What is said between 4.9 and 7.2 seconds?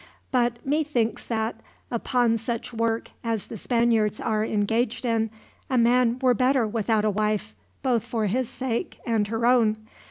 in, a man were better without a